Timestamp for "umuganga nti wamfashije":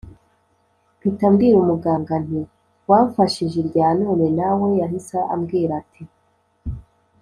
1.59-3.55